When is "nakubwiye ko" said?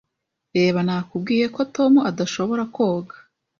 0.87-1.61